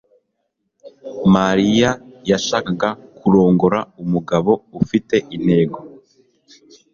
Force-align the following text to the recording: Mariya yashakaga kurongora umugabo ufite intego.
Mariya 1.35 1.89
yashakaga 2.29 2.89
kurongora 3.17 3.79
umugabo 4.03 4.51
ufite 4.81 5.15
intego. 5.35 5.77